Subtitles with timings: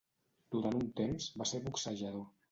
[0.55, 2.25] Durant un temps, va ser boxejador.